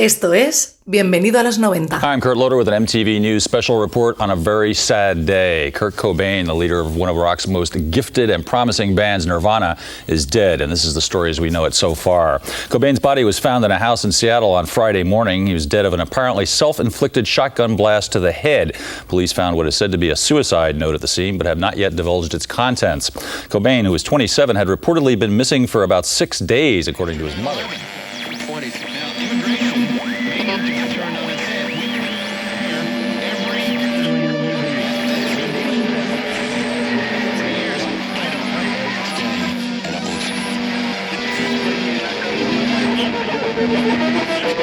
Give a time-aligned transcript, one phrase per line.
[0.00, 2.00] Esto es Bienvenido a los 90.
[2.00, 5.70] Hi, I'm Kurt Loder with an MTV News special report on a very sad day.
[5.72, 9.76] Kurt Cobain, the leader of one of rock's most gifted and promising bands, Nirvana,
[10.06, 12.38] is dead, and this is the story as we know it so far.
[12.70, 15.46] Cobain's body was found in a house in Seattle on Friday morning.
[15.46, 18.74] He was dead of an apparently self inflicted shotgun blast to the head.
[19.06, 21.58] Police found what is said to be a suicide note at the scene, but have
[21.58, 23.10] not yet divulged its contents.
[23.10, 27.36] Cobain, who was 27, had reportedly been missing for about six days, according to his
[27.36, 27.68] mother.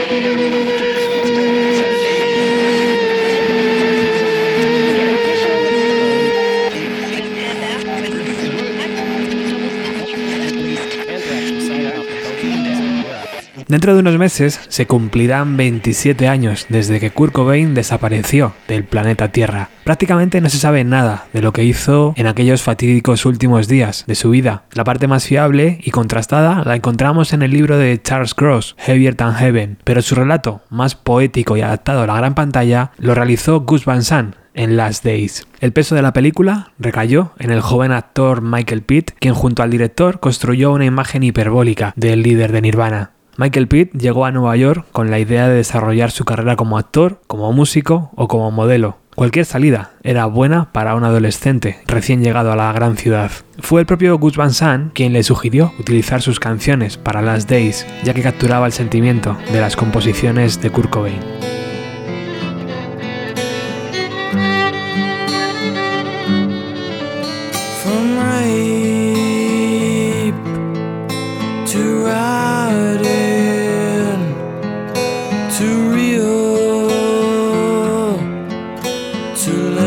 [0.10, 0.87] Thank you.
[13.68, 19.34] Dentro de unos meses se cumplirán 27 años desde que Kurt Cobain desapareció del planeta
[19.34, 19.70] Tierra.
[19.84, 24.16] Prácticamente no se sabe nada de lo que hizo en aquellos fatídicos últimos días de
[24.16, 24.64] su vida.
[24.72, 29.16] La parte más fiable y contrastada la encontramos en el libro de Charles Cross, Heavier
[29.16, 33.62] Than Heaven, pero su relato más poético y adaptado a la gran pantalla lo realizó
[33.62, 35.46] Gus Van Sant en Last Days.
[35.60, 39.72] El peso de la película recayó en el joven actor Michael Pitt, quien junto al
[39.72, 43.12] director construyó una imagen hiperbólica del líder de Nirvana.
[43.38, 47.22] Michael Pitt llegó a Nueva York con la idea de desarrollar su carrera como actor,
[47.28, 48.98] como músico o como modelo.
[49.16, 53.32] Cualquier salida era buena para un adolescente recién llegado a la gran ciudad.
[53.60, 57.86] Fue el propio Gus Van Sant quien le sugirió utilizar sus canciones para Last Days,
[58.04, 61.20] ya que capturaba el sentimiento de las composiciones de Kurt Cobain.
[79.38, 79.87] too late.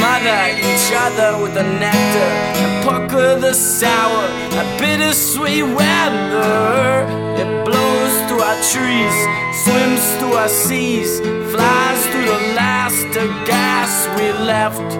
[0.00, 2.30] Smother each other with the nectar
[2.62, 4.24] and pucker the sour
[4.56, 7.04] and bittersweet weather.
[7.36, 9.16] It blows through our trees,
[9.62, 11.20] swims through our seas,
[11.52, 14.90] flies through the last of gas we left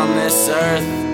[0.00, 1.07] on this earth.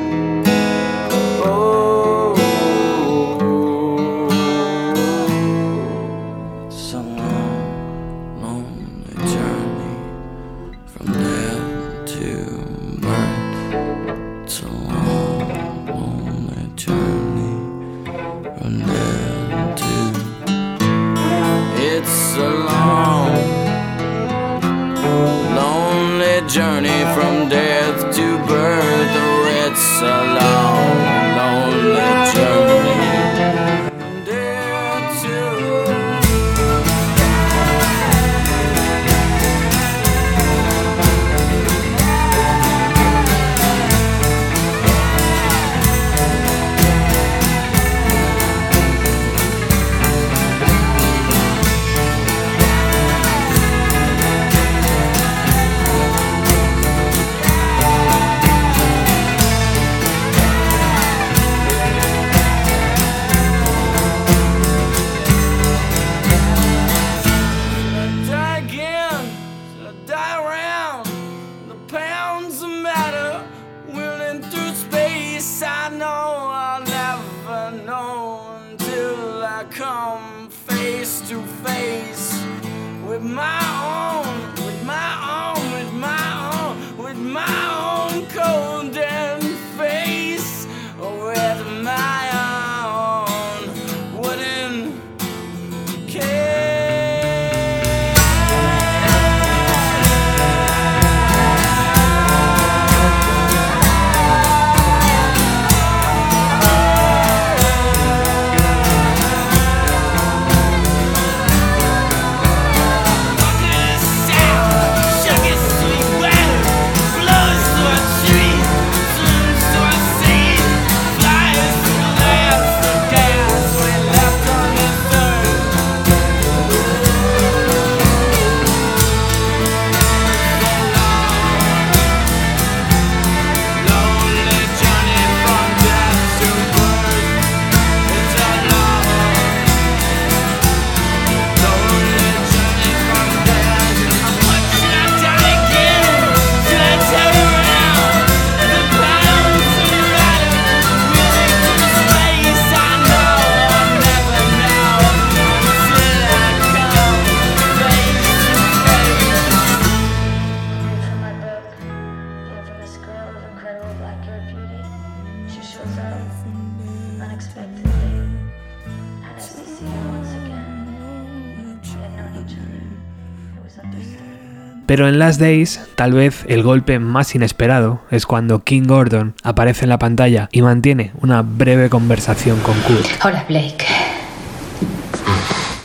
[174.94, 179.86] Pero en Last Days, tal vez el golpe más inesperado es cuando King Gordon aparece
[179.86, 183.04] en la pantalla y mantiene una breve conversación con Kurt.
[183.24, 183.84] Hola, Blake.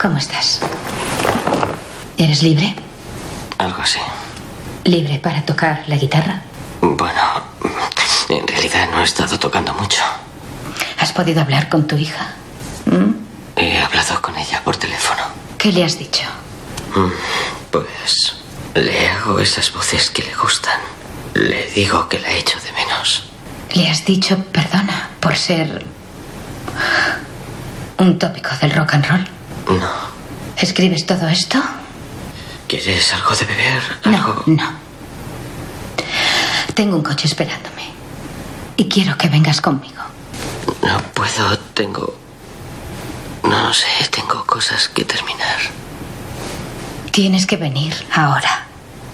[0.00, 0.60] ¿Cómo estás?
[2.18, 2.72] ¿Eres libre?
[3.58, 3.98] Algo así.
[4.84, 6.42] ¿Libre para tocar la guitarra?
[6.80, 7.20] Bueno,
[8.28, 10.02] en realidad no he estado tocando mucho.
[11.00, 12.28] ¿Has podido hablar con tu hija?
[12.86, 13.10] ¿Mm?
[13.56, 15.22] He hablado con ella por teléfono.
[15.58, 16.28] ¿Qué le has dicho?
[17.72, 18.39] Pues
[18.74, 20.80] le hago esas voces que le gustan.
[21.34, 23.24] Le digo que la echo de menos.
[23.74, 25.84] ¿Le has dicho perdona por ser
[27.98, 29.28] un tópico del rock and roll?
[29.78, 29.90] No.
[30.56, 31.58] ¿Escribes todo esto?
[32.66, 33.82] ¿Quieres algo de beber?
[34.04, 34.72] No, no.
[36.74, 37.90] Tengo un coche esperándome.
[38.76, 40.02] Y quiero que vengas conmigo.
[40.82, 42.16] No puedo, tengo...
[43.42, 45.58] No sé, tengo cosas que terminar.
[47.10, 48.66] Tienes que venir ahora.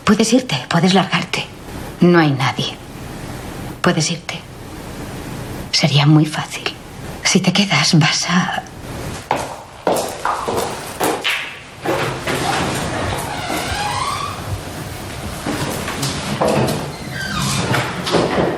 [0.05, 1.45] Puedes irte, puedes largarte.
[2.01, 2.77] No hay nadie.
[3.81, 4.39] Puedes irte.
[5.73, 6.65] Sería muy fácil.
[7.25, 8.63] Si te quedas, vas a...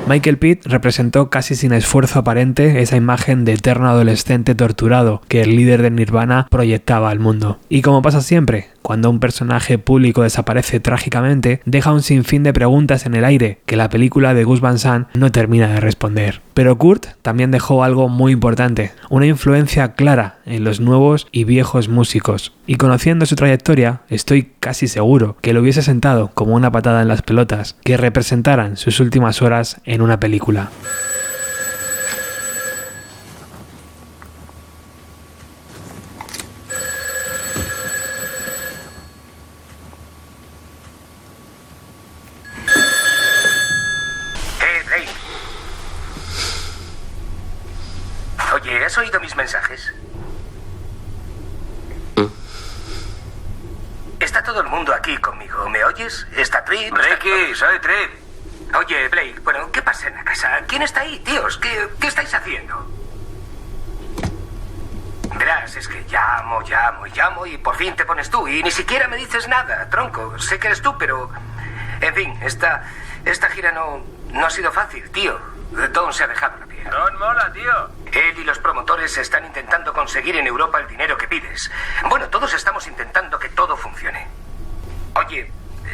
[0.09, 5.55] Michael Pitt representó casi sin esfuerzo aparente esa imagen de eterno adolescente torturado que el
[5.55, 7.59] líder de Nirvana proyectaba al mundo.
[7.69, 13.05] Y como pasa siempre, cuando un personaje público desaparece trágicamente, deja un sinfín de preguntas
[13.05, 16.41] en el aire que la película de Gus Van Sant no termina de responder.
[16.55, 21.91] Pero Kurt también dejó algo muy importante, una influencia clara en los nuevos y viejos
[21.91, 22.55] músicos.
[22.67, 27.09] Y conociendo su trayectoria, estoy casi seguro que le hubiese sentado como una patada en
[27.09, 30.71] las pelotas que representaran sus últimas horas en una película.
[44.61, 45.09] Eh, Blake.
[48.55, 49.93] Oye, ¿has oído mis mensajes?
[54.21, 55.69] Está todo el mundo aquí conmigo.
[55.69, 56.27] ¿Me oyes?
[56.35, 56.91] ¿Está Trip?
[56.91, 58.75] Blakey, soy Trip.
[58.75, 60.63] Oye, Blake, bueno, ¿qué pasa en la casa?
[60.67, 61.59] ¿Quién está ahí, tíos?
[61.59, 62.91] ¿Qué, qué estáis haciendo?
[65.37, 68.71] Verás, es que llamo, llamo y llamo y por fin te pones tú y ni
[68.71, 70.39] siquiera me dices nada, tronco.
[70.39, 71.31] Sé que eres tú, pero...
[72.01, 72.85] En fin, esta,
[73.27, 75.39] esta gira no, no ha sido fácil, tío.
[75.93, 76.89] Don se ha dejado la piel.
[76.89, 77.91] Don mola, tío.
[78.13, 81.71] Él y los promotores están intentando conseguir en Europa el dinero que pides.
[82.09, 84.27] Bueno, todos estamos intentando que todo funcione.
[85.15, 85.51] Oye,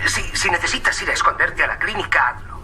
[0.06, 2.54] si, si necesitas ir a esconderte a la clínica, hazlo.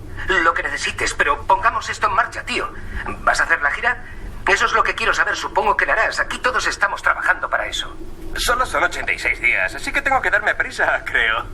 [0.43, 2.73] Lo que necesites, pero pongamos esto en marcha, tío.
[3.21, 4.05] ¿Vas a hacer la gira?
[4.47, 5.37] Eso es lo que quiero saber.
[5.37, 6.21] Supongo que la harás.
[6.21, 7.95] Aquí todos estamos trabajando para eso.
[8.37, 11.47] Solo son 86 días, así que tengo que darme prisa, creo.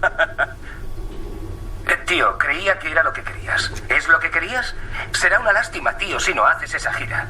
[1.89, 3.71] Eh, tío, creía que era lo que querías.
[3.89, 4.75] ¿Es lo que querías?
[5.13, 7.29] Será una lástima, tío, si no haces esa gira.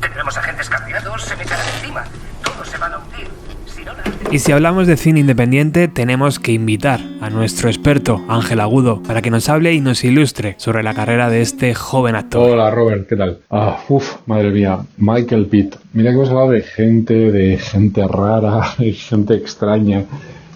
[0.00, 2.04] Tendremos agentes cambiados, se me echarán encima.
[2.42, 3.28] Todos se van a hundir.
[3.66, 7.68] Si no la haces- Y si hablamos de cine independiente, tenemos que invitar a nuestro
[7.68, 11.74] experto Ángel Agudo para que nos hable y nos ilustre sobre la carrera de este
[11.74, 12.50] joven actor.
[12.50, 13.38] Hola Robert, ¿qué tal?
[13.50, 15.76] Ah, uf, madre mía, Michael Pitt.
[15.92, 20.04] Mira que hemos hablado de gente, de gente rara, de gente extraña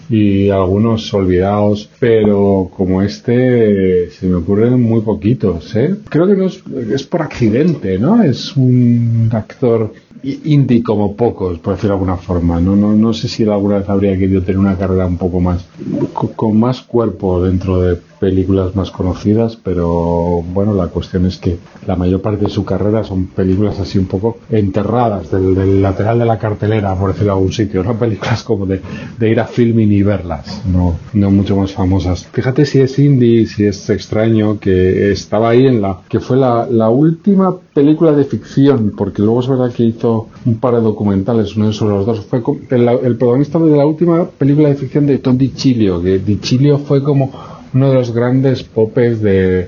[0.09, 5.95] y algunos olvidados, pero como este se me ocurren muy poquitos, ¿eh?
[6.09, 6.61] Creo que no es,
[6.93, 8.21] es por accidente, ¿no?
[8.23, 9.93] Es un actor
[10.23, 12.59] indie como pocos, por decirlo de alguna forma.
[12.59, 15.65] No, no, no sé si alguna vez habría querido tener una carrera un poco más,
[16.13, 21.57] co- con más cuerpo dentro de películas más conocidas, pero bueno, la cuestión es que
[21.85, 26.19] la mayor parte de su carrera son películas así un poco enterradas del, del lateral
[26.19, 28.81] de la cartelera, por decirlo de algún sitio, no películas como de,
[29.17, 32.25] de ir a filming y verlas, no, no mucho más famosas.
[32.31, 36.67] Fíjate si es indie, si es extraño, que estaba ahí en la, que fue la,
[36.69, 41.55] la última película de ficción, porque luego es verdad que hizo un par de documentales,
[41.55, 45.17] uno sobre los dos, fue el, el protagonista de la última película de ficción de
[45.19, 47.31] Tom DiCilio, que DiCilio fue como
[47.75, 49.67] uno de los grandes popes de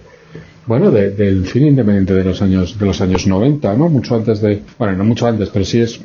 [0.66, 4.42] bueno de- del cine independiente de los años de los años 90 no mucho antes
[4.42, 6.00] de bueno no mucho antes pero sí es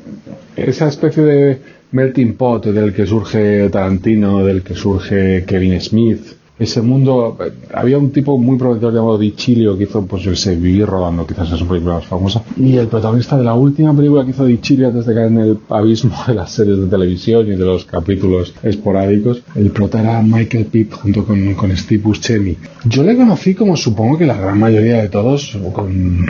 [0.56, 1.59] esa especie de
[1.92, 6.21] melting pot del que surge Tarantino del que surge Kevin Smith
[6.62, 10.57] ese mundo eh, había un tipo muy prometedor llamado Dicilio que hizo pues yo sé
[10.57, 12.42] vivir rodando quizás es su película más famosa.
[12.57, 15.59] Y el protagonista de la última película que hizo Dicilio antes de caer en el
[15.69, 20.66] abismo de las series de televisión y de los capítulos esporádicos el prota era Michael
[20.66, 22.57] Pitt junto con, con Steve Buscemi.
[22.85, 26.26] Yo le conocí como supongo que la gran mayoría de todos con,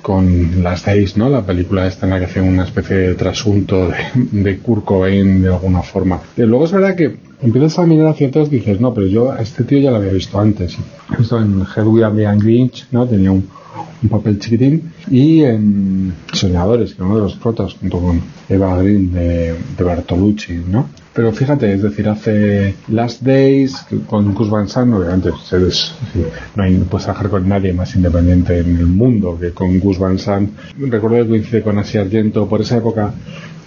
[0.00, 1.28] con Las Days ¿no?
[1.28, 5.42] la película esta en la que hacía una especie de trasunto de, de Kurt Cobain
[5.42, 6.20] de alguna forma.
[6.36, 9.32] Y luego es verdad que empiezas a mirar hacia atrás y dices, no, pero yo
[9.32, 10.76] a este tío ya lo había visto antes.
[11.12, 13.06] He visto en Hedwig and Grinch, ¿no?
[13.06, 13.46] Tenía un,
[14.02, 19.12] un papel chiquitín y en Soñadores, que uno de los protas junto con Eva Green
[19.12, 20.88] de, de Bertolucci, ¿no?
[21.14, 23.76] Pero fíjate, es decir, hace Last Days
[24.08, 25.92] con Gus Van Sant, obviamente se des-
[26.56, 30.18] no, hay, puedes trabajar con nadie más independiente en el mundo que con Gus Van
[30.18, 30.50] Sant.
[30.78, 33.12] Recuerdo que coincide con Asia Argento, por esa época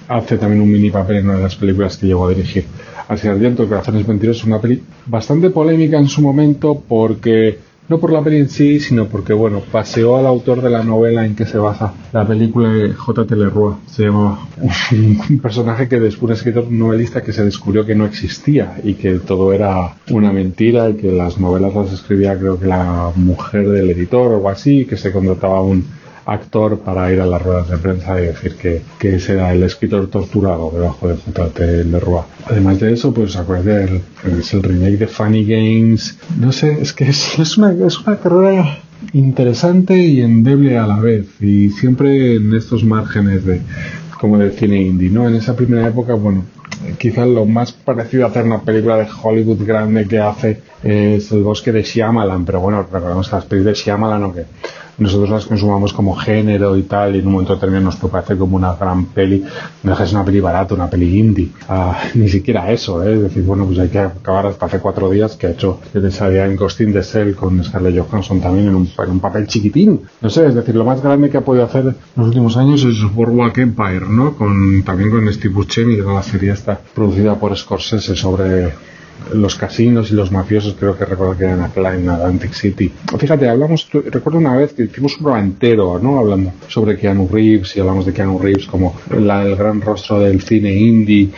[0.08, 2.66] hace también un mini papel en una de las películas que llegó a dirigir.
[3.08, 8.24] Asia Argento, Corazones Mentirosos, una peli bastante polémica en su momento porque no por la
[8.24, 11.60] peli en sí, sino porque, bueno, paseó al autor de la novela en que se
[11.60, 13.36] basa la película de J.
[13.36, 13.76] Leroy.
[13.86, 14.40] Se llamaba
[15.30, 19.20] un personaje que después, un escritor novelista que se descubrió que no existía y que
[19.20, 23.92] todo era una mentira y que las novelas las escribía, creo que la mujer del
[23.92, 25.86] editor o algo así, que se contrataba un
[26.26, 29.64] actor para ir a las ruedas de prensa y decir que, que ese era el
[29.64, 31.86] escritor torturado debajo de J.T.
[31.86, 32.22] Leroy.
[32.46, 34.02] Además de eso, pues acuérdate,
[34.40, 36.18] es el remake de Funny Games.
[36.40, 38.80] No sé, es que es, es una, es una carrera
[39.14, 43.62] interesante y endeble a la vez y siempre en estos márgenes de
[44.20, 45.28] como del cine indie, ¿no?
[45.28, 46.46] En esa primera época, bueno,
[46.98, 51.44] quizás lo más parecido a hacer una película de Hollywood grande que hace es El
[51.44, 54.46] bosque de Shyamalan, pero bueno, recordemos que las películas de Shyamalan, aunque
[54.98, 58.38] nosotros las consumamos como género y tal, y en un momento determinado nos puede parecer
[58.38, 59.44] como una gran peli,
[59.84, 63.16] no es que una peli barata, una peli indie, Ah, ni siquiera eso, ¿eh?
[63.16, 66.12] es decir, bueno, pues hay que acabar hasta hace cuatro días que ha hecho que
[66.12, 69.48] salía en Ghost in the Shell con Scarlett Johansson también en un, en un papel
[69.48, 72.58] chiquitín, no sé, es decir, lo más grande que ha podido hacer en los últimos
[72.58, 74.36] años es Boardwalk Empire, ¿no?
[74.36, 78.74] Con, también con Steve Buscemi, con la serie esta producida por Scorsese sobre
[79.34, 82.92] los casinos y los mafiosos creo que recuerdo que eran acá en Atlantic City.
[83.18, 86.20] Fíjate, hablamos, recuerdo una vez que hicimos un programa entero, ¿no?
[86.20, 90.42] Hablando sobre Keanu Reeves y hablamos de Keanu Reeves como la- el gran rostro del
[90.42, 91.30] cine indie.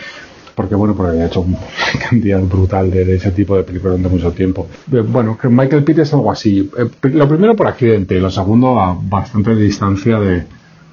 [0.55, 1.60] Porque bueno, porque había hecho una
[2.10, 4.67] cantidad brutal de, ese tipo de películas durante mucho tiempo.
[4.91, 6.69] Eh, Bueno, que Michael Pitt es algo así.
[6.77, 10.43] Eh, Lo primero por accidente y lo segundo a bastante distancia de,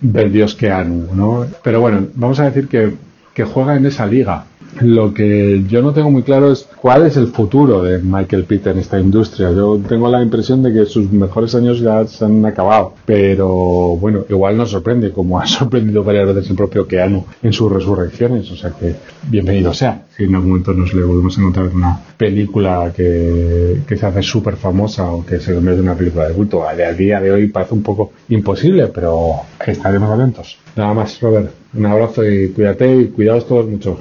[0.03, 1.47] del dios Keanu, ¿no?
[1.63, 2.93] Pero bueno, vamos a decir que,
[3.33, 4.45] que juega en esa liga.
[4.81, 8.67] Lo que yo no tengo muy claro es cuál es el futuro de Michael Pitt
[8.67, 9.53] en esta industria.
[9.53, 13.49] Yo tengo la impresión de que sus mejores años ya se han acabado, pero
[13.97, 18.51] bueno, igual nos sorprende, como ha sorprendido varias veces el propio Keanu en sus resurrecciones.
[18.51, 18.97] O sea que
[19.29, 20.07] bienvenido sea.
[20.17, 24.07] Si en algún momento nos le volvemos a encontrar en una película que, que se
[24.07, 27.33] hace súper famosa o que se convierte en una película de culto, a día de
[27.33, 30.59] hoy parece un poco imposible, pero estaremos atentos.
[30.77, 31.51] Nada más, Robert.
[31.75, 33.99] Un abrazo y cuídate y cuidaos todos mucho.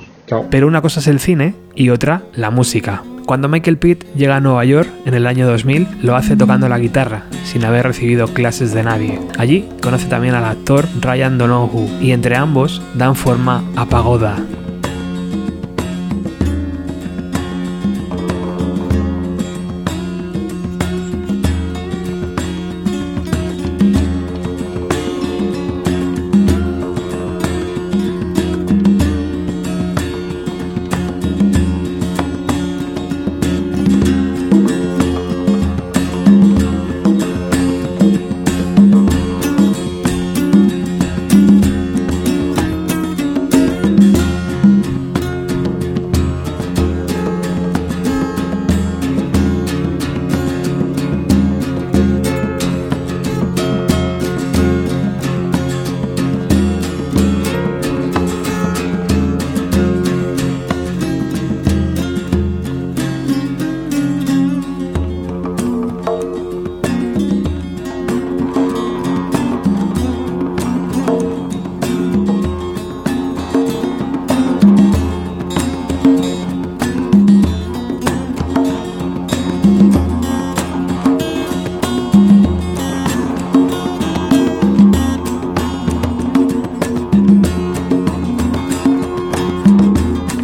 [0.50, 3.04] Pero una cosa es el cine y otra la música.
[3.26, 6.78] Cuando Michael Pitt llega a Nueva York en el año 2000, lo hace tocando la
[6.78, 9.20] guitarra, sin haber recibido clases de nadie.
[9.38, 14.38] Allí conoce también al actor Ryan Donoghue y entre ambos dan forma a Pagoda,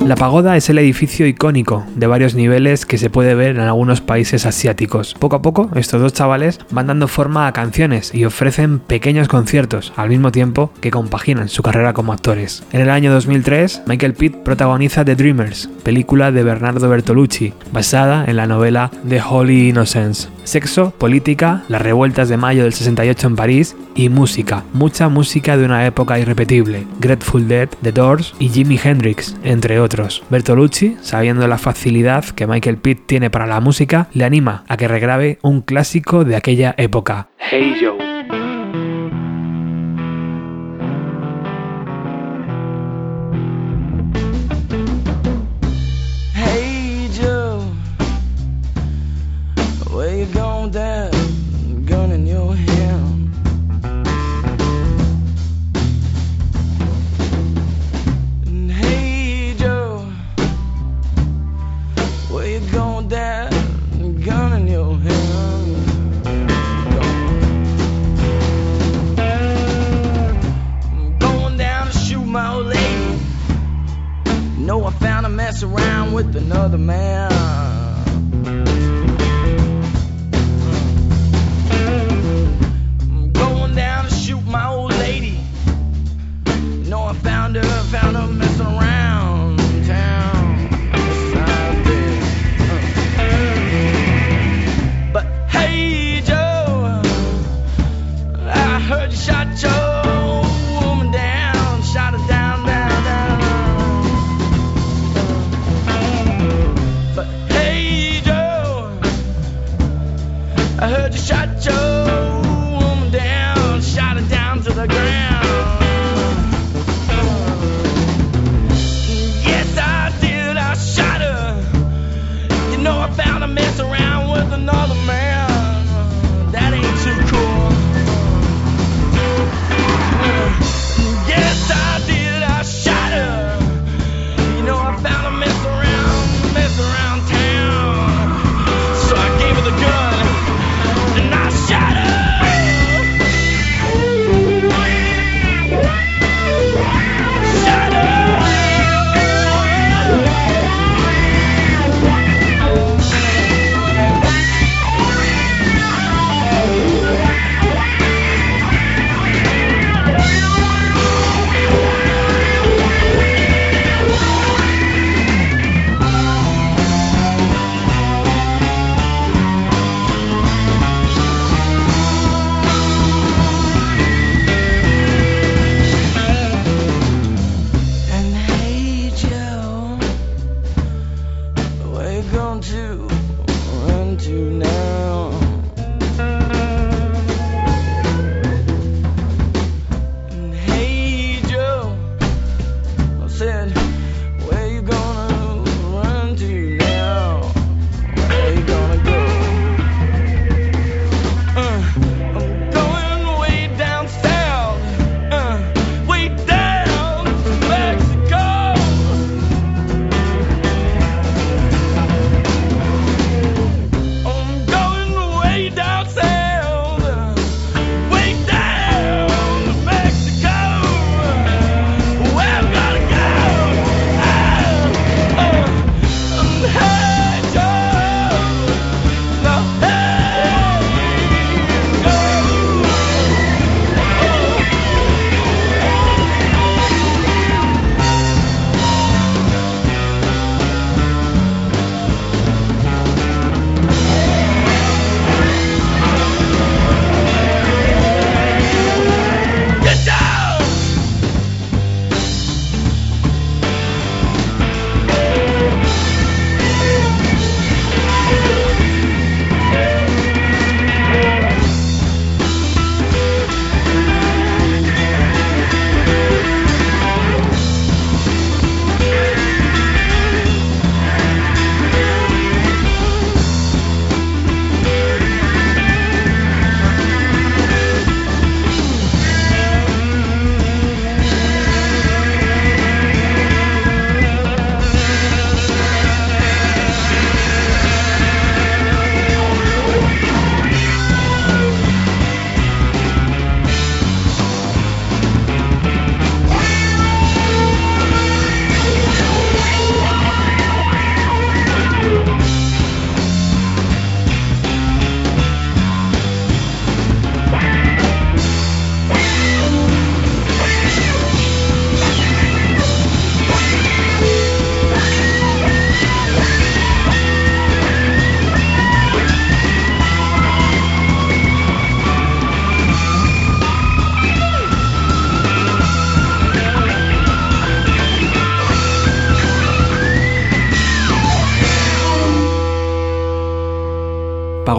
[0.10, 4.02] La pagoda es el edificio icónico de varios niveles que se puede ver en algunos
[4.02, 5.14] países asiáticos.
[5.14, 9.94] Poco a poco, estos dos chavales van dando forma a canciones y ofrecen pequeños conciertos
[9.98, 12.64] al mismo tiempo que compaginan su carrera como actores.
[12.72, 18.38] En el año 2003, Michael Pitt protagoniza The Dreamers, película de Bernardo Bertolucci, basada en
[18.38, 20.28] la novela The Holy Innocents.
[20.50, 25.64] Sexo, política, las revueltas de mayo del 68 en París y música, mucha música de
[25.64, 30.24] una época irrepetible, Grateful Dead, The Doors y Jimi Hendrix, entre otros.
[30.32, 34.88] Bertolucci, sabiendo la facilidad que Michael Pitt tiene para la música, le anima a que
[34.88, 37.30] regrabe un clásico de aquella época.
[37.38, 38.49] Hey Joe.
[74.70, 77.79] Know I found her mess around with another man.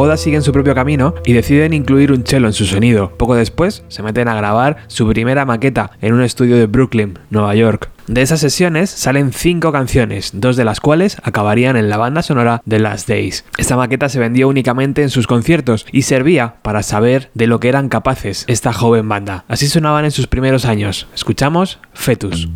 [0.01, 3.13] Pagoda siguen su propio camino y deciden incluir un cello en su sonido.
[3.19, 7.55] Poco después se meten a grabar su primera maqueta en un estudio de Brooklyn, Nueva
[7.55, 7.91] York.
[8.07, 12.63] De esas sesiones salen cinco canciones, dos de las cuales acabarían en la banda sonora
[12.65, 13.45] de Last Days.
[13.59, 17.69] Esta maqueta se vendió únicamente en sus conciertos y servía para saber de lo que
[17.69, 19.45] eran capaces esta joven banda.
[19.49, 21.09] Así sonaban en sus primeros años.
[21.15, 22.49] Escuchamos Fetus.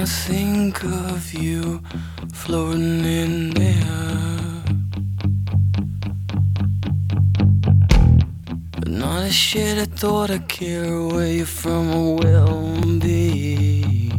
[0.00, 1.82] I think of you
[2.32, 4.62] floating in the air.
[8.78, 14.12] But not a shit I thought I care where you're from or where I'll be.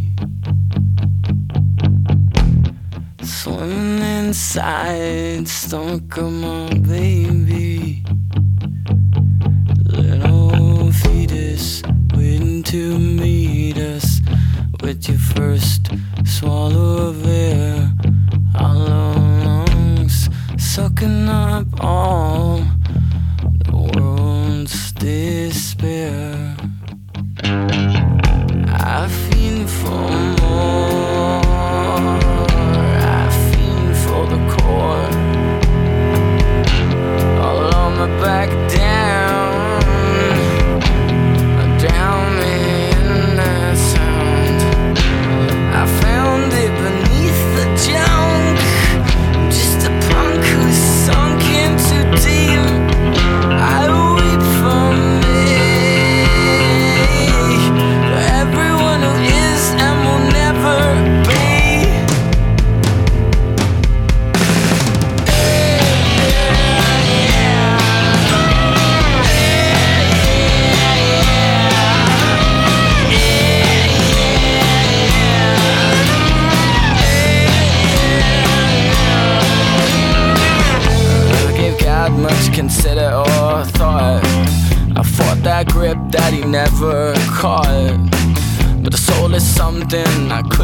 [3.24, 8.04] Swimming inside stomach of my baby.
[9.86, 11.82] Little fetus
[12.14, 13.39] waiting to meet
[14.90, 15.88] with your first
[16.26, 17.94] swallow of air.
[18.56, 19.14] Hollow
[19.46, 22.64] lungs sucking up all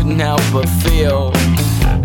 [0.06, 1.32] couldn't help but feel.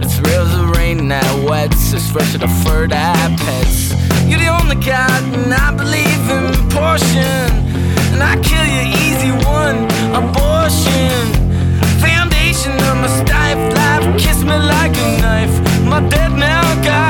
[0.01, 3.93] It's real as the rain that wets, it's fresh as the fur that pets.
[4.25, 7.45] You're the only God, and I believe in portion.
[8.13, 9.85] And I kill you easy one
[10.17, 11.13] abortion.
[12.01, 15.57] Foundation of my stiff life, kiss me like a knife.
[15.85, 17.10] My dead now, God,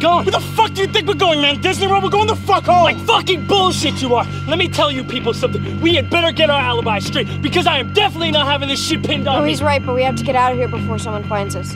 [0.00, 0.24] going?
[0.24, 1.60] Where the fuck do you think we're going, man?
[1.60, 2.02] Disney World?
[2.04, 2.82] We're going the fuck home!
[2.82, 4.26] Like fucking bullshit you are!
[4.48, 5.62] Let me tell you people something.
[5.80, 9.02] We had better get our alibi straight because I am definitely not having this shit
[9.04, 9.50] pinned on No, me.
[9.50, 11.74] he's right, but we have to get out of here before someone finds us.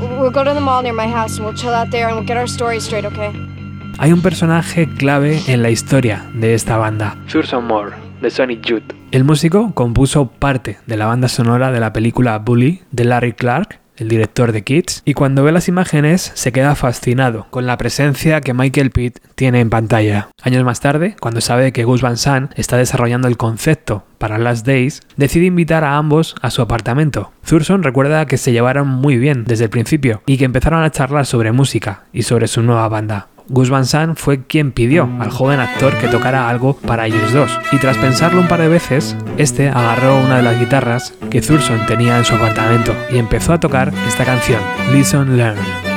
[0.00, 2.26] We'll go to the mall near my house and we'll chill out there and we'll
[2.26, 3.32] get our story straight, okay?
[3.98, 8.92] Hay un personaje clave en la historia de esta banda, Thurston Moore, de Sonic Youth.
[9.12, 13.78] El músico compuso parte de la banda sonora de la película Bully de Larry Clark,
[13.96, 18.40] el director de Kids, y cuando ve las imágenes se queda fascinado con la presencia
[18.40, 20.28] que Michael Pitt tiene en pantalla.
[20.42, 24.66] Años más tarde, cuando sabe que Gus Van Sant está desarrollando el concepto para Last
[24.66, 27.32] Days, decide invitar a ambos a su apartamento.
[27.46, 31.26] Thurston recuerda que se llevaron muy bien desde el principio y que empezaron a charlar
[31.26, 33.28] sobre música y sobre su nueva banda.
[33.48, 37.50] Gus Van Sant fue quien pidió al joven actor que tocara algo para ellos dos,
[37.72, 41.86] y tras pensarlo un par de veces, este agarró una de las guitarras que Thurston
[41.86, 44.60] tenía en su apartamento y empezó a tocar esta canción,
[44.92, 45.93] Listen Learn.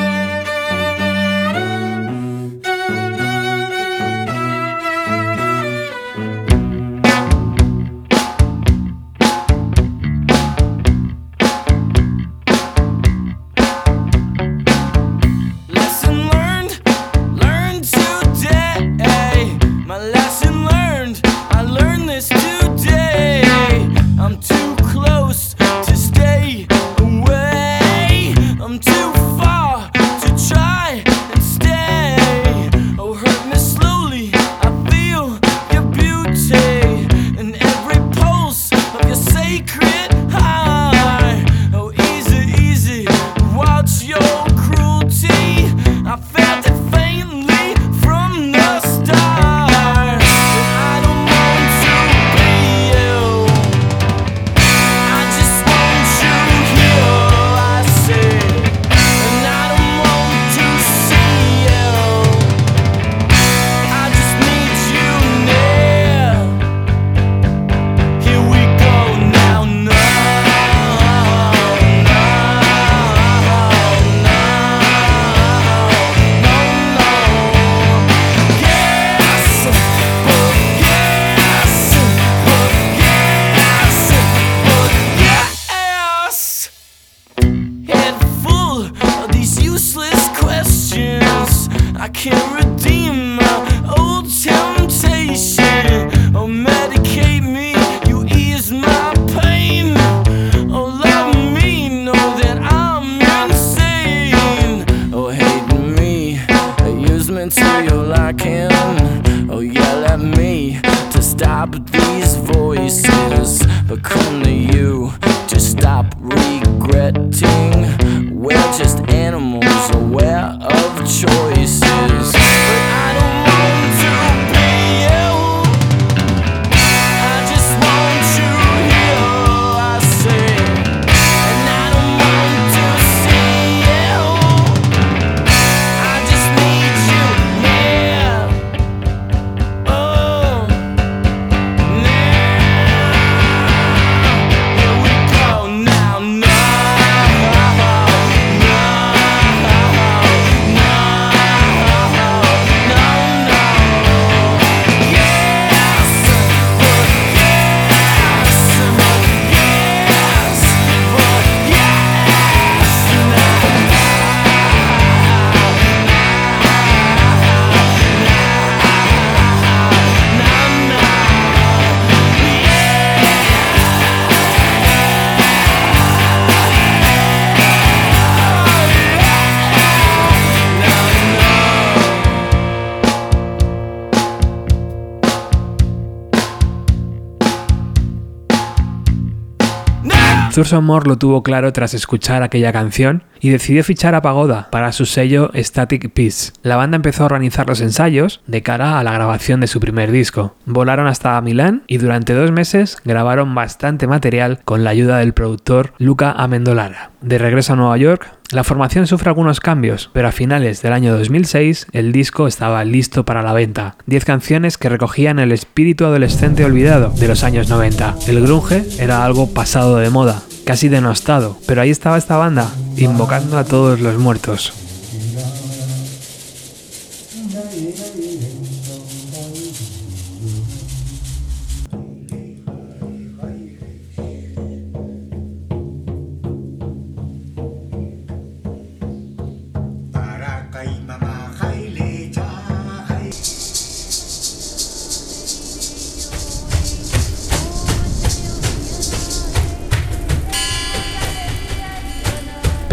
[190.57, 194.91] Thurston Moore lo tuvo claro tras escuchar aquella canción y decidió fichar a Pagoda para
[194.91, 196.51] su sello Static Peace.
[196.63, 200.11] La banda empezó a organizar los ensayos de cara a la grabación de su primer
[200.11, 200.55] disco.
[200.65, 205.93] Volaron hasta Milán y durante dos meses grabaron bastante material con la ayuda del productor
[205.97, 207.11] Luca Amendolara.
[207.21, 211.17] De regreso a Nueva York, la formación sufre algunos cambios, pero a finales del año
[211.17, 213.97] 2006 el disco estaba listo para la venta.
[214.05, 218.15] 10 canciones que recogían el espíritu adolescente olvidado de los años 90.
[218.27, 223.57] El grunge era algo pasado de moda, casi denostado, pero ahí estaba esta banda, invocando
[223.57, 224.73] a todos los muertos.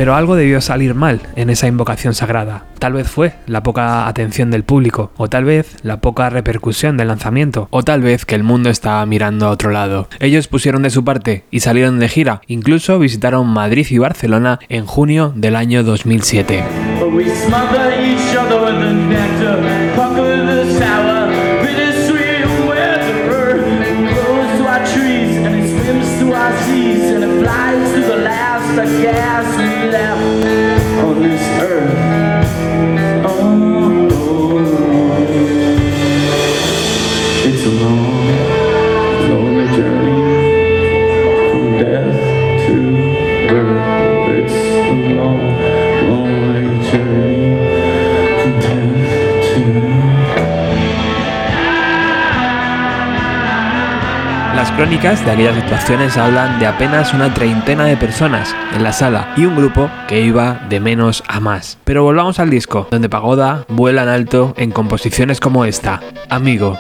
[0.04, 2.66] Pero algo debió salir mal en esa invocación sagrada.
[2.78, 7.08] Tal vez fue la poca atención del público, o tal vez la poca repercusión del
[7.08, 10.10] lanzamiento, o tal vez que el mundo estaba mirando a otro lado.
[10.20, 14.84] Ellos pusieron de su parte y salieron de gira, incluso visitaron Madrid y Barcelona en
[14.84, 16.62] junio del año 2007.
[54.76, 59.44] Crónicas de aquellas actuaciones hablan de apenas una treintena de personas en la sala y
[59.44, 61.78] un grupo que iba de menos a más.
[61.84, 66.76] Pero volvamos al disco, donde Pagoda vuela en alto en composiciones como esta, Amigo.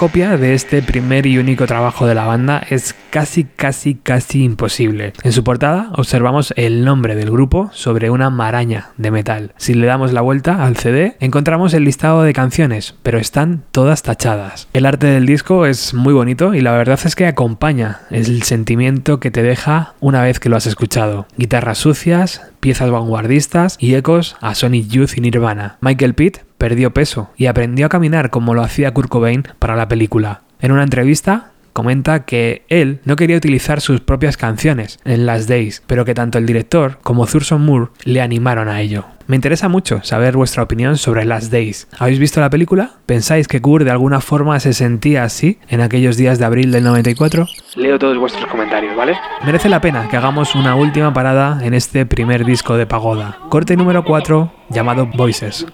[0.00, 5.12] Copia de este primer y único trabajo de la banda es casi, casi, casi imposible.
[5.24, 9.52] En su portada observamos el nombre del grupo sobre una maraña de metal.
[9.58, 14.02] Si le damos la vuelta al CD, encontramos el listado de canciones, pero están todas
[14.02, 14.68] tachadas.
[14.72, 19.20] El arte del disco es muy bonito y la verdad es que acompaña el sentimiento
[19.20, 21.26] que te deja una vez que lo has escuchado.
[21.36, 25.76] Guitarras sucias, piezas vanguardistas y ecos a Sonic Youth y Nirvana.
[25.82, 29.88] Michael Pitt perdió peso y aprendió a caminar como lo hacía Kurt Cobain para la
[29.88, 30.42] película.
[30.60, 35.82] En una entrevista comenta que él no quería utilizar sus propias canciones en Last Days,
[35.86, 39.06] pero que tanto el director como Thurston Moore le animaron a ello.
[39.30, 41.86] Me interesa mucho saber vuestra opinión sobre Last Days.
[42.00, 42.94] ¿Habéis visto la película?
[43.06, 46.82] ¿Pensáis que Kurt de alguna forma se sentía así en aquellos días de abril del
[46.82, 47.46] 94?
[47.76, 49.16] Leo todos vuestros comentarios, ¿vale?
[49.46, 53.38] Merece la pena que hagamos una última parada en este primer disco de Pagoda.
[53.50, 55.64] Corte número 4 llamado Voices.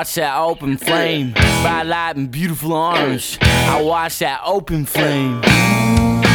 [0.00, 3.36] watch that open flame, bright light and beautiful arms.
[3.42, 5.42] I watch that open flame.
[5.44, 6.26] I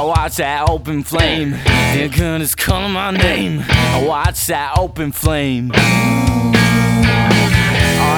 [0.00, 1.50] watch that open flame.
[1.50, 3.64] They're gonna call my name.
[3.68, 5.72] I watch that open flame.
[5.74, 6.52] Oh,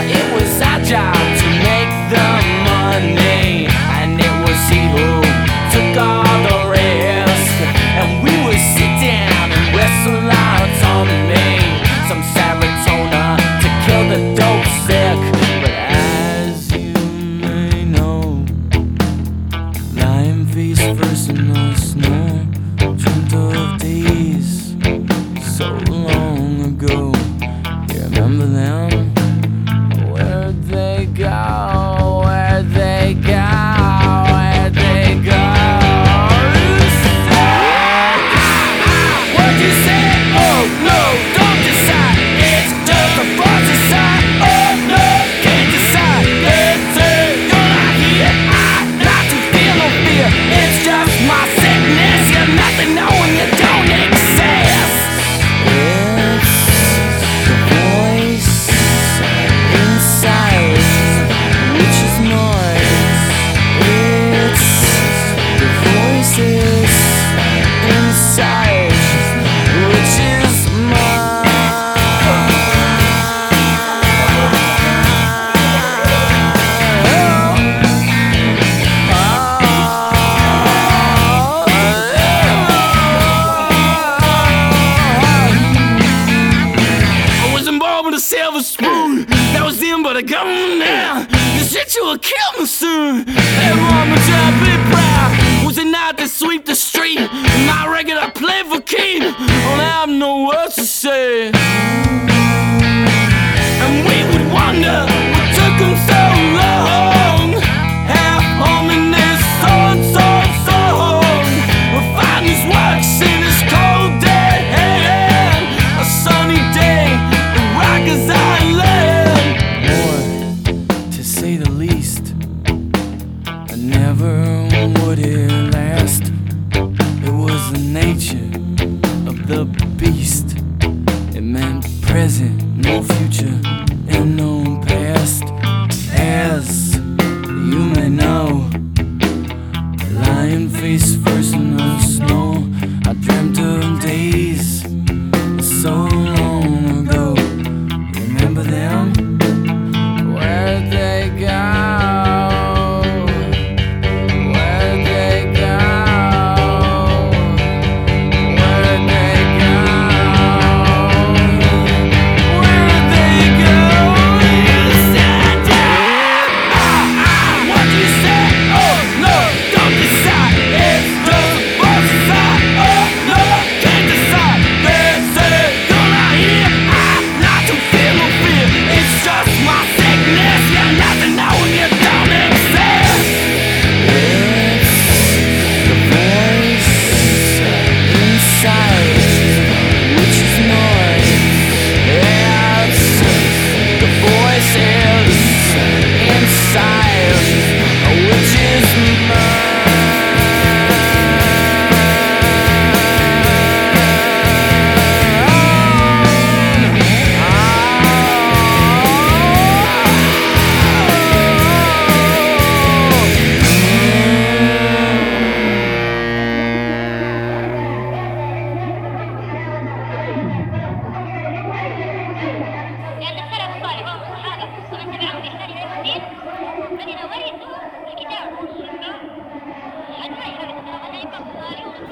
[0.05, 2.29] it was our job to make the
[2.69, 3.65] money,
[3.97, 5.25] and it was he who
[5.73, 7.49] took all the rest.
[7.97, 10.21] And we would sit down and wrestle
[26.57, 27.13] long ago.
[27.93, 29.16] You remember them?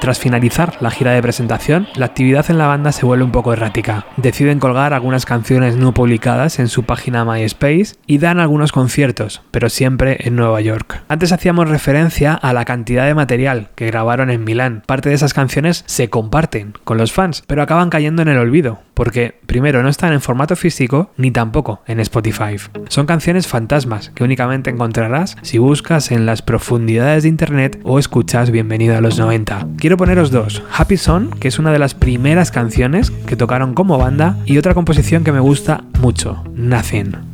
[0.04, 3.54] Tras finalizar la gira de presentación, la actividad en la banda se vuelve un poco
[3.54, 4.04] errática.
[4.18, 9.70] Deciden colgar algunas canciones no publicadas en su página MySpace y dan algunos conciertos, pero
[9.70, 11.03] siempre en Nueva York.
[11.08, 14.82] Antes hacíamos referencia a la cantidad de material que grabaron en Milán.
[14.86, 18.80] Parte de esas canciones se comparten con los fans, pero acaban cayendo en el olvido,
[18.94, 22.56] porque primero no están en formato físico ni tampoco en Spotify.
[22.88, 28.50] Son canciones fantasmas que únicamente encontrarás si buscas en las profundidades de internet o escuchas
[28.50, 29.66] Bienvenido a los 90.
[29.76, 33.98] Quiero poneros dos, Happy Song, que es una de las primeras canciones que tocaron como
[33.98, 37.33] banda, y otra composición que me gusta mucho, Nothing.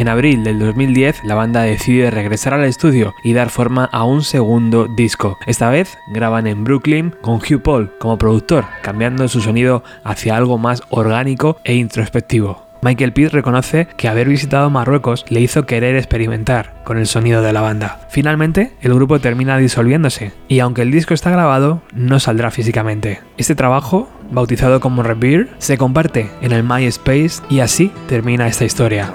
[0.00, 4.22] En abril del 2010, la banda decide regresar al estudio y dar forma a un
[4.22, 5.36] segundo disco.
[5.46, 10.56] Esta vez graban en Brooklyn con Hugh Paul como productor, cambiando su sonido hacia algo
[10.56, 12.66] más orgánico e introspectivo.
[12.80, 17.52] Michael Pitt reconoce que haber visitado Marruecos le hizo querer experimentar con el sonido de
[17.52, 18.00] la banda.
[18.08, 23.20] Finalmente, el grupo termina disolviéndose, y aunque el disco está grabado, no saldrá físicamente.
[23.36, 29.12] Este trabajo, bautizado como Rebirth, se comparte en el MySpace y así termina esta historia.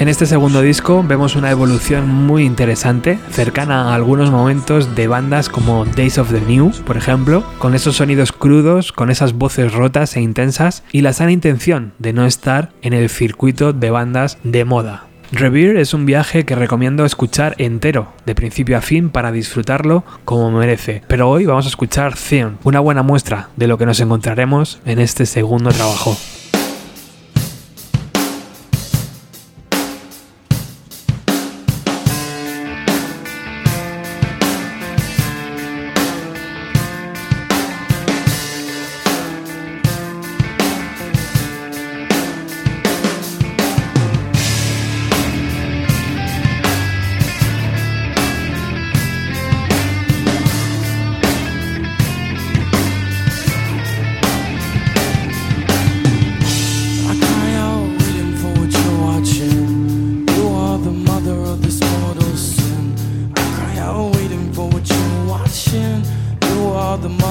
[0.00, 5.50] En este segundo disco vemos una evolución muy interesante, cercana a algunos momentos de bandas
[5.50, 10.16] como Days of the New, por ejemplo, con esos sonidos crudos, con esas voces rotas
[10.16, 14.64] e intensas y la sana intención de no estar en el circuito de bandas de
[14.64, 15.04] moda.
[15.32, 20.50] Revere es un viaje que recomiendo escuchar entero, de principio a fin, para disfrutarlo como
[20.50, 21.02] merece.
[21.08, 24.98] Pero hoy vamos a escuchar Theon, una buena muestra de lo que nos encontraremos en
[24.98, 26.16] este segundo trabajo.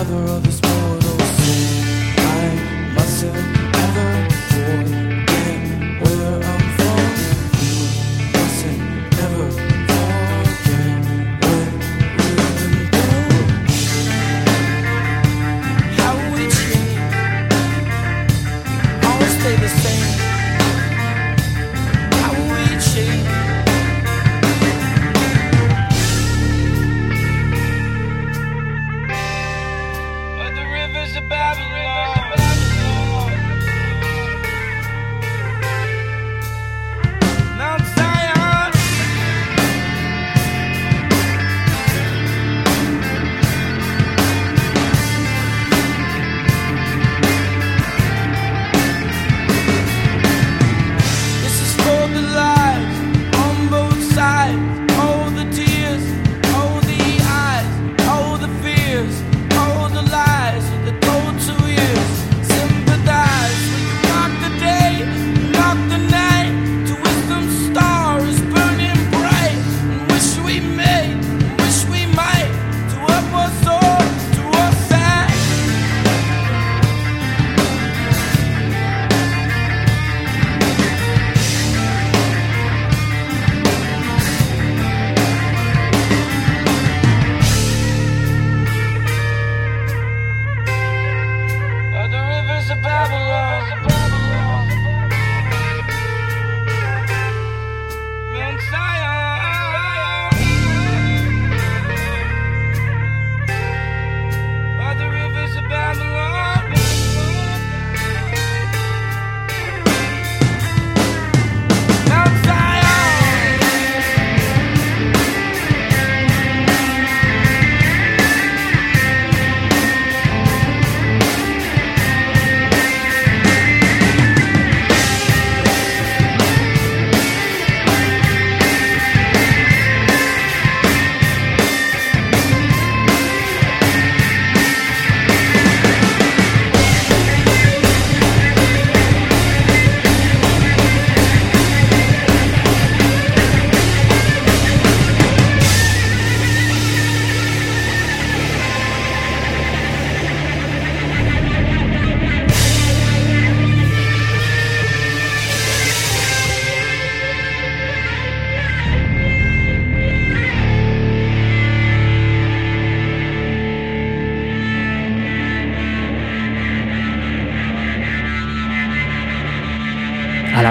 [0.10, 0.69] driver of this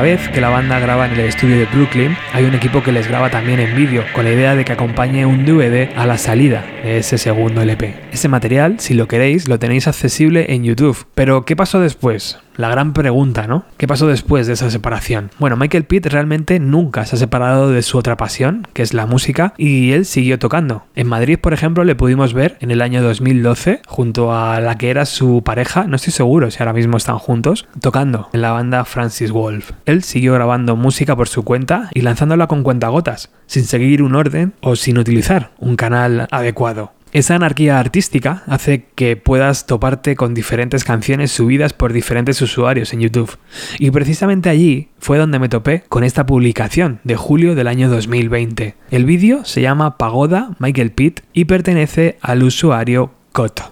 [0.09, 2.80] A la vez que la banda graba en el estudio de Brooklyn, hay un equipo
[2.80, 6.07] que les graba también en vídeo, con la idea de que acompañe un DVD a
[6.07, 7.97] la salida de ese segundo LP.
[8.12, 11.09] Ese material, si lo queréis, lo tenéis accesible en YouTube.
[11.16, 12.39] Pero, ¿qué pasó después?
[12.59, 13.64] La gran pregunta, ¿no?
[13.76, 15.30] ¿Qué pasó después de esa separación?
[15.39, 19.07] Bueno, Michael Pitt realmente nunca se ha separado de su otra pasión, que es la
[19.07, 20.84] música, y él siguió tocando.
[20.97, 24.91] En Madrid, por ejemplo, le pudimos ver en el año 2012 junto a la que
[24.91, 28.84] era su pareja, no estoy seguro si ahora mismo están juntos, tocando en la banda
[28.84, 29.70] Francis Wolf.
[29.86, 34.54] Él siguió grabando música por su cuenta y lanzándola con cuentagotas, sin seguir un orden
[34.60, 36.92] o sin utilizar un canal adecuado.
[37.12, 43.00] Esa anarquía artística hace que puedas toparte con diferentes canciones subidas por diferentes usuarios en
[43.00, 43.38] YouTube.
[43.78, 48.74] Y precisamente allí fue donde me topé con esta publicación de julio del año 2020.
[48.90, 53.12] El vídeo se llama Pagoda Michael Pitt y pertenece al usuario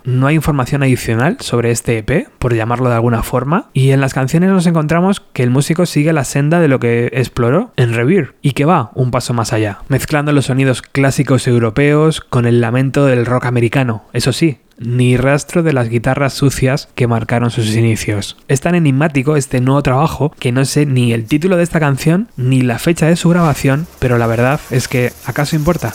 [0.05, 4.14] no hay información adicional sobre este EP, por llamarlo de alguna forma, y en las
[4.14, 8.31] canciones nos encontramos que el músico sigue la senda de lo que exploró en Revere
[8.43, 13.07] y que va un paso más allá, mezclando los sonidos clásicos europeos con el lamento
[13.07, 18.37] del rock americano, eso sí, ni rastro de las guitarras sucias que marcaron sus inicios.
[18.47, 22.29] Es tan enigmático este nuevo trabajo que no sé ni el título de esta canción
[22.37, 25.95] ni la fecha de su grabación, pero la verdad es que ¿acaso importa?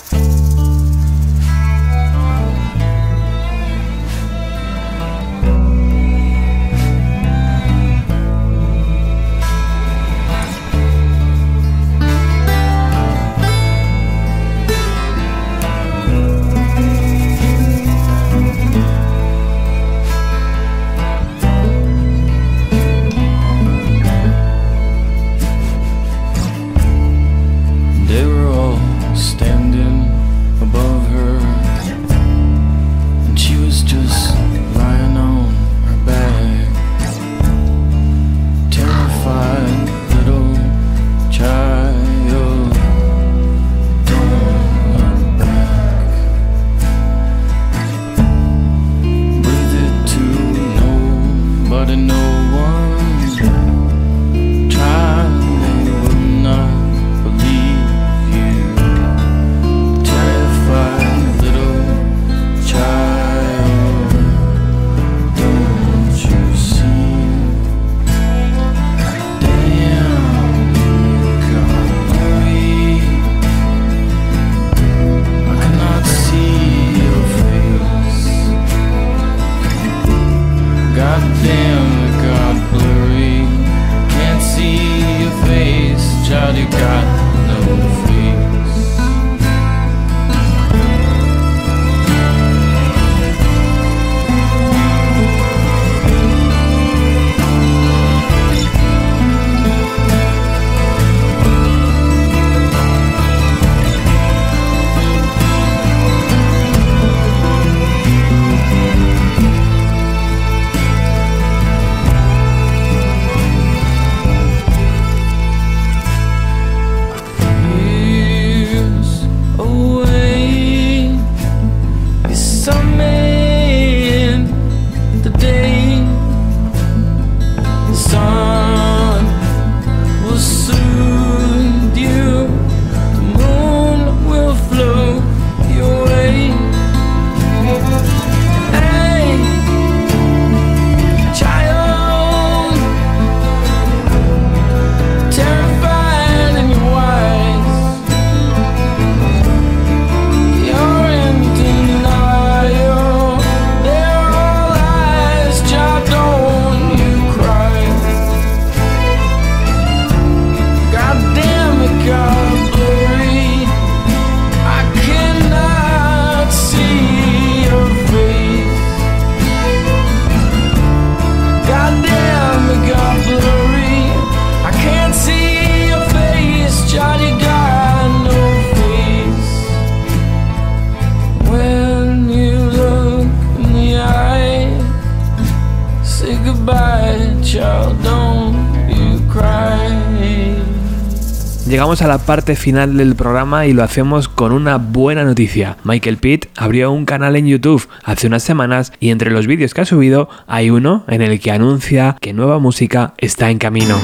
[192.02, 195.78] A la parte final del programa y lo hacemos con una buena noticia.
[195.84, 199.82] Michael Pitt abrió un canal en YouTube hace unas semanas y entre los vídeos que
[199.82, 204.02] ha subido hay uno en el que anuncia que nueva música está en camino.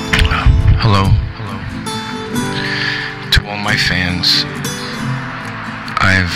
[0.79, 1.05] Hello.
[3.31, 4.45] To all my fans,
[5.99, 6.29] I've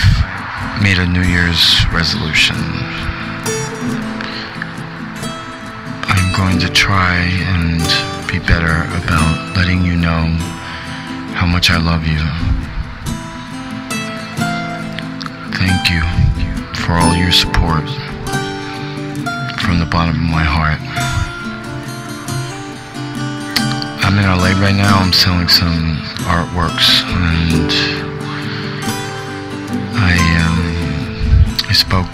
[0.82, 2.58] made a New Year's resolution.
[6.08, 7.18] I'm going to try
[7.54, 7.84] and
[8.32, 9.86] be better about letting
[11.48, 12.20] much I love you.
[15.58, 16.02] Thank you
[16.76, 17.84] for all your support
[19.62, 20.80] from the bottom of my heart.
[24.04, 25.00] I'm in LA right now.
[25.00, 25.98] I'm selling some
[26.30, 27.72] artworks, and
[29.98, 30.14] I
[30.46, 30.60] um,
[31.70, 32.12] I spoke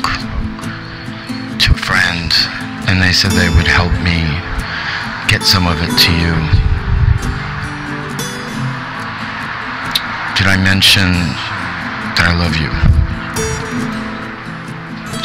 [1.59, 2.31] to a friend,
[2.87, 4.23] and they said they would help me
[5.27, 6.66] get some of it to you.
[10.37, 11.09] Did I mention
[12.13, 12.69] that I love you?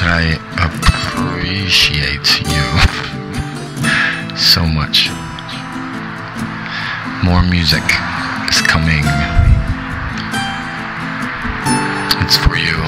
[0.00, 2.64] That I appreciate you
[4.40, 5.12] so much.
[7.22, 7.84] More music
[8.48, 9.04] is coming.
[12.24, 12.80] It's for you.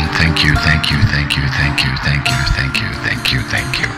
[0.00, 3.40] And thank you, thank you, thank you, thank you, thank you, thank you, thank you,
[3.52, 3.88] thank you.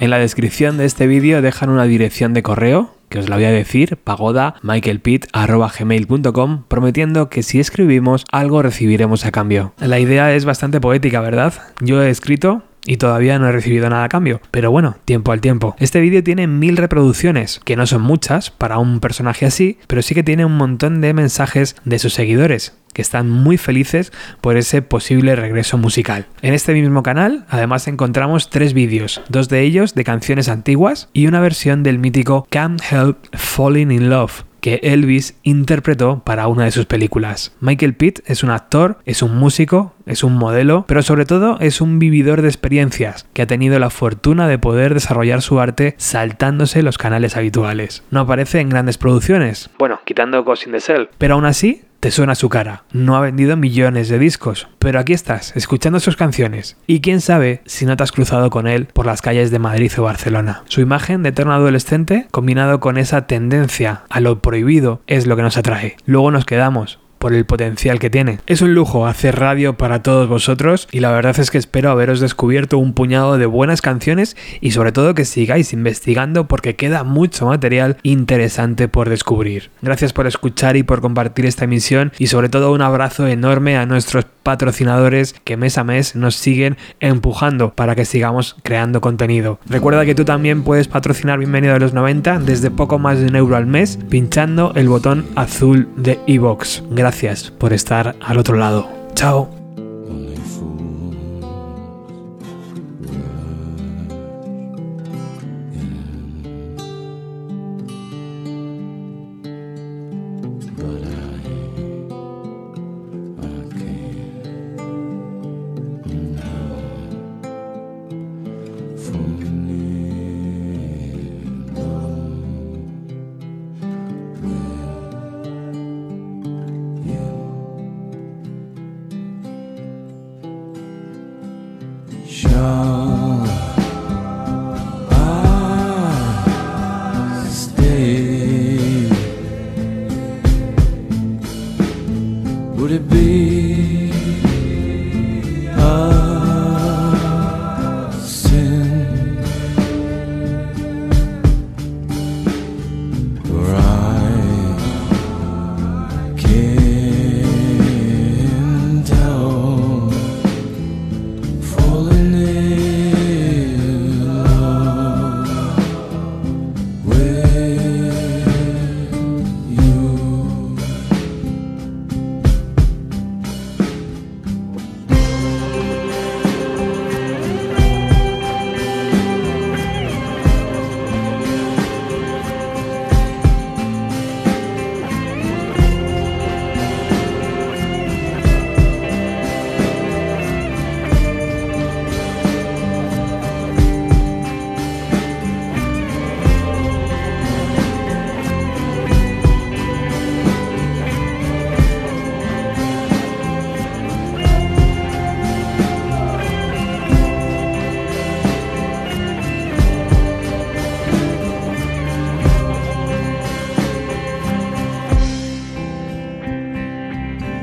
[0.00, 3.44] En la descripción de este vídeo dejan una dirección de correo que os la voy
[3.44, 9.72] a decir, pagoda.michaelpitt.gmail.com, prometiendo que si escribimos algo recibiremos a cambio.
[9.78, 11.54] La idea es bastante poética, ¿verdad?
[11.80, 14.40] Yo he escrito y todavía no he recibido nada a cambio.
[14.50, 15.76] Pero bueno, tiempo al tiempo.
[15.78, 20.14] Este vídeo tiene mil reproducciones, que no son muchas para un personaje así, pero sí
[20.14, 24.82] que tiene un montón de mensajes de sus seguidores que están muy felices por ese
[24.82, 26.26] posible regreso musical.
[26.42, 31.28] En este mismo canal, además, encontramos tres vídeos, dos de ellos de canciones antiguas y
[31.28, 36.72] una versión del mítico Can't Help Falling in Love, que Elvis interpretó para una de
[36.72, 37.54] sus películas.
[37.60, 41.80] Michael Pitt es un actor, es un músico, es un modelo, pero sobre todo es
[41.80, 46.82] un vividor de experiencias que ha tenido la fortuna de poder desarrollar su arte saltándose
[46.82, 48.02] los canales habituales.
[48.10, 52.10] No aparece en grandes producciones, bueno, quitando Ghost in the Shell, pero aún así te
[52.10, 52.84] suena su cara.
[52.92, 56.76] No ha vendido millones de discos, pero aquí estás, escuchando sus canciones.
[56.86, 59.92] Y quién sabe si no te has cruzado con él por las calles de Madrid
[59.98, 60.62] o Barcelona.
[60.66, 65.42] Su imagen de eterno adolescente, combinado con esa tendencia a lo prohibido, es lo que
[65.42, 65.96] nos atrae.
[66.06, 68.38] Luego nos quedamos por el potencial que tiene.
[68.46, 72.20] Es un lujo hacer radio para todos vosotros y la verdad es que espero haberos
[72.20, 77.46] descubierto un puñado de buenas canciones y sobre todo que sigáis investigando porque queda mucho
[77.46, 79.70] material interesante por descubrir.
[79.82, 83.86] Gracias por escuchar y por compartir esta emisión y sobre todo un abrazo enorme a
[83.86, 89.58] nuestros patrocinadores que mes a mes nos siguen empujando para que sigamos creando contenido.
[89.66, 93.36] Recuerda que tú también puedes patrocinar Bienvenido a los 90 desde poco más de un
[93.36, 96.82] euro al mes pinchando el botón azul de iVox.
[97.08, 98.86] Gracias por estar al otro lado.
[99.14, 99.57] Chao.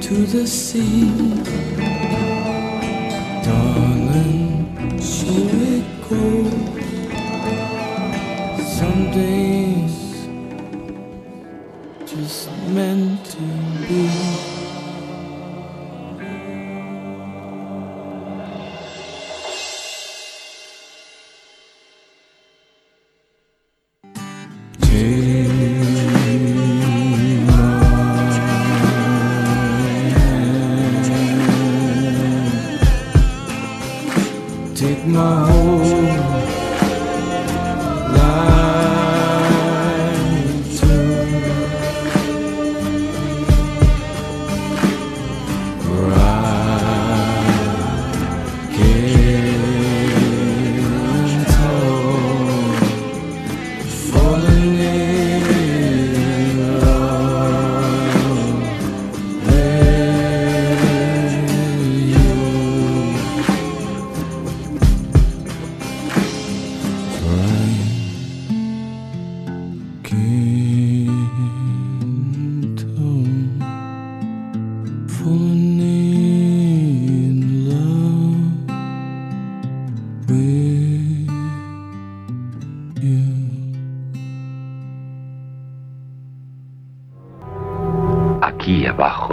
[0.00, 1.10] to the sea.
[3.44, 5.32] Darling, so
[5.68, 6.52] it goes.
[8.78, 9.02] Some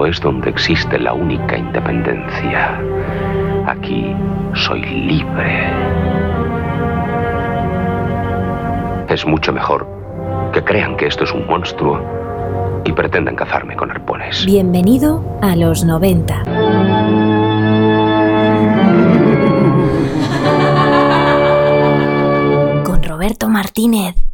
[0.09, 2.81] es donde existe la única independencia.
[3.67, 4.15] Aquí
[4.55, 5.71] soy libre.
[9.07, 9.87] Es mucho mejor
[10.51, 12.01] que crean que esto es un monstruo
[12.85, 14.45] y pretendan cazarme con arpones.
[14.45, 16.43] Bienvenido a los 90.
[22.83, 24.28] Con Roberto Martínez.